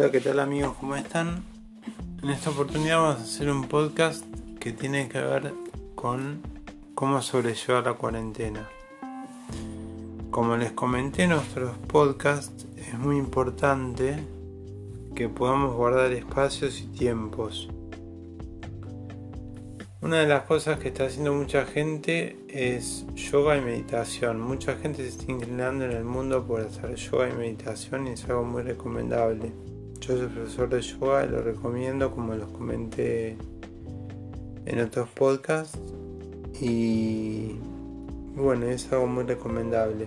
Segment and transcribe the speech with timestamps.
[0.00, 0.78] Hola, ¿qué tal amigos?
[0.80, 1.44] ¿Cómo están?
[2.22, 4.24] En esta oportunidad vamos a hacer un podcast
[4.58, 5.52] que tiene que ver
[5.94, 6.40] con
[6.94, 8.66] cómo sobrellevar la cuarentena.
[10.30, 14.24] Como les comenté en nuestros podcasts, es muy importante
[15.14, 17.68] que podamos guardar espacios y tiempos.
[20.00, 24.40] Una de las cosas que está haciendo mucha gente es yoga y meditación.
[24.40, 28.24] Mucha gente se está inclinando en el mundo por hacer yoga y meditación y es
[28.24, 29.52] algo muy recomendable.
[30.00, 33.36] Yo soy profesor de yoga y lo recomiendo como los comenté
[34.64, 35.78] en otros podcasts
[36.60, 37.56] y
[38.34, 40.06] bueno, es algo muy recomendable.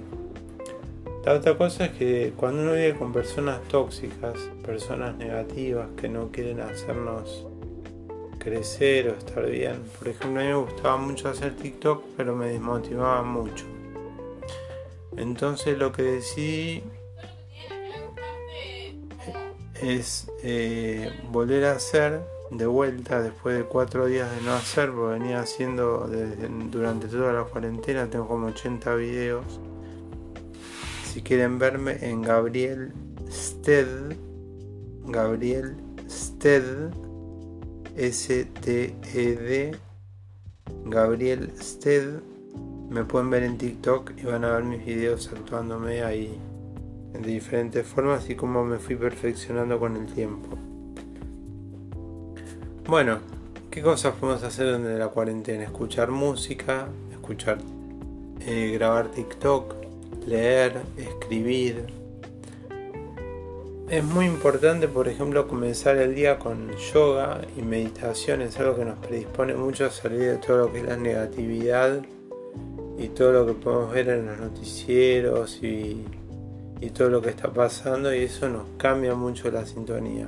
[1.25, 4.33] La otra cosa es que cuando uno vive con personas tóxicas,
[4.65, 7.45] personas negativas que no quieren hacernos
[8.39, 12.47] crecer o estar bien, por ejemplo, a mí me gustaba mucho hacer TikTok, pero me
[12.47, 13.65] desmotivaba mucho.
[15.15, 16.83] Entonces lo que decidí
[19.83, 25.19] es eh, volver a hacer de vuelta después de cuatro días de no hacer, porque
[25.19, 26.09] venía haciendo
[26.71, 29.59] durante toda la cuarentena, tengo como 80 videos.
[31.11, 32.93] Si quieren verme en Gabriel
[33.29, 34.15] Sted,
[35.05, 35.75] Gabriel
[36.07, 36.91] Sted,
[37.95, 39.75] S-T-E-D,
[40.85, 42.19] Gabriel Sted,
[42.89, 46.39] me pueden ver en TikTok y van a ver mis videos actuándome ahí
[47.13, 50.57] de diferentes formas y cómo me fui perfeccionando con el tiempo.
[52.85, 53.19] Bueno,
[53.71, 55.63] ¿qué cosas podemos hacer durante la cuarentena?
[55.63, 57.59] Escuchar música, escuchar,
[58.41, 59.75] eh, grabar TikTok,
[60.27, 61.85] leer, escribir.
[63.89, 68.41] Es muy importante, por ejemplo, comenzar el día con yoga y meditación.
[68.41, 72.01] Es algo que nos predispone mucho a salir de todo lo que es la negatividad
[72.97, 76.03] y todo lo que podemos ver en los noticieros y
[76.83, 80.27] y todo lo que está pasando y eso nos cambia mucho la sintonía.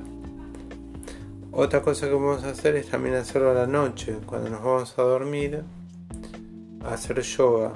[1.52, 5.02] Otra cosa que podemos hacer es también hacerlo a la noche, cuando nos vamos a
[5.02, 5.62] dormir,
[6.82, 7.74] hacer yoga.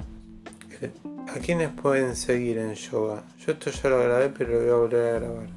[1.27, 3.23] ¿A quiénes pueden seguir en yoga?
[3.45, 5.49] Yo esto ya lo grabé, pero lo voy a volver a grabar.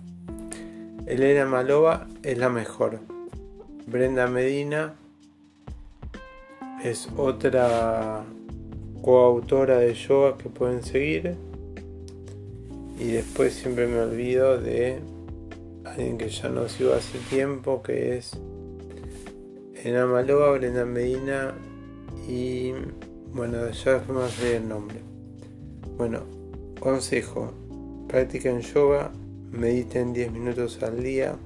[1.07, 3.01] Elena Malova es la mejor.
[3.87, 4.97] Brenda Medina
[6.83, 8.23] es otra
[9.01, 11.54] coautora de yoga que pueden seguir.
[12.99, 15.01] Y después siempre me olvido de
[15.85, 18.33] alguien que ya no sigo hace tiempo, que es
[19.75, 21.55] Ena Maloa, Brenda Medina
[22.29, 22.73] y
[23.35, 25.01] bueno, ya me a el nombre.
[25.99, 26.21] Bueno,
[26.81, 27.53] consejo,
[28.09, 29.11] practiquen yoga,
[29.51, 31.37] mediten 10 minutos al día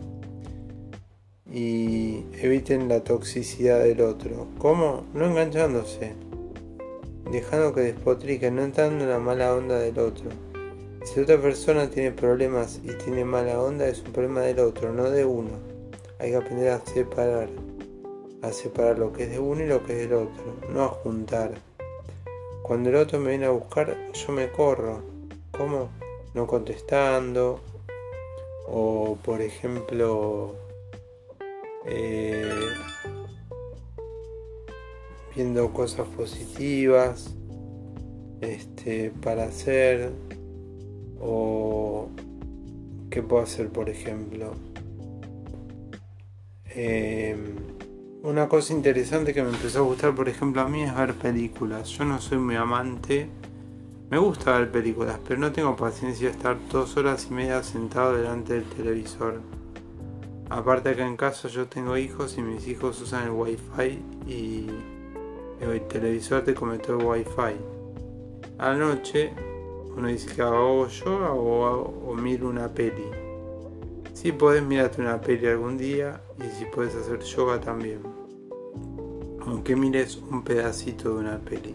[1.50, 4.48] y eviten la toxicidad del otro.
[4.58, 5.04] ¿Cómo?
[5.14, 6.12] No enganchándose,
[7.32, 10.30] dejando que despotriquen, no entrando en la mala onda del otro.
[11.04, 15.10] Si otra persona tiene problemas y tiene mala onda, es un problema del otro, no
[15.10, 15.52] de uno.
[16.18, 17.48] Hay que aprender a separar,
[18.42, 20.88] a separar lo que es de uno y lo que es del otro, no a
[20.88, 21.52] juntar.
[22.62, 25.02] Cuando el otro me viene a buscar, yo me corro.
[25.52, 25.88] ¿Cómo?
[26.34, 27.60] No contestando.
[28.66, 30.54] O por ejemplo,
[31.86, 32.52] eh,
[35.34, 37.30] viendo cosas positivas
[38.42, 40.12] este, para hacer
[41.20, 42.08] o
[43.10, 44.54] qué puedo hacer, por ejemplo.
[46.66, 47.56] Em,
[48.22, 51.88] una cosa interesante que me empezó a gustar, por ejemplo, a mí es ver películas.
[51.88, 53.28] Yo no soy muy amante.
[54.10, 58.16] Me gusta ver películas, pero no tengo paciencia de estar dos horas y media sentado
[58.16, 59.40] delante del televisor.
[60.50, 64.66] Aparte que en casa yo tengo hijos y mis hijos usan el wifi y
[65.60, 67.58] el televisor te cometió el wifi.
[68.58, 69.32] Anoche
[69.98, 73.04] uno dice que hago yoga o, o miro una peli.
[74.14, 78.00] Si puedes mirarte una peli algún día y si puedes hacer yoga también.
[79.44, 81.74] Aunque mires un pedacito de una peli.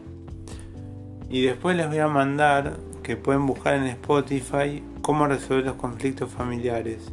[1.30, 6.32] Y después les voy a mandar que pueden buscar en Spotify cómo resolver los conflictos
[6.32, 7.12] familiares.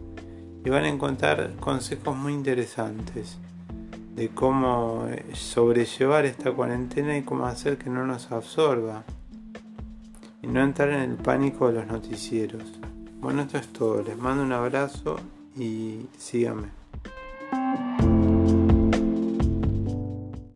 [0.65, 3.37] Y van a encontrar consejos muy interesantes
[4.15, 9.05] de cómo sobrellevar esta cuarentena y cómo hacer que no nos absorba
[10.43, 12.65] y no entrar en el pánico de los noticieros.
[13.21, 14.03] Bueno, esto es todo.
[14.03, 15.17] Les mando un abrazo
[15.57, 16.80] y síganme.